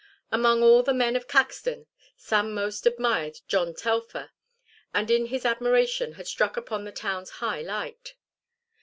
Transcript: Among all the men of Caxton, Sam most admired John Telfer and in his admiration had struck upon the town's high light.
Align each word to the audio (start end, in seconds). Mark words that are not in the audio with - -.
Among 0.31 0.63
all 0.63 0.81
the 0.81 0.95
men 0.95 1.15
of 1.15 1.27
Caxton, 1.27 1.85
Sam 2.17 2.55
most 2.55 2.87
admired 2.87 3.37
John 3.47 3.75
Telfer 3.75 4.31
and 4.95 5.11
in 5.11 5.27
his 5.27 5.45
admiration 5.45 6.13
had 6.13 6.25
struck 6.25 6.57
upon 6.57 6.85
the 6.85 6.91
town's 6.91 7.29
high 7.29 7.61
light. 7.61 8.15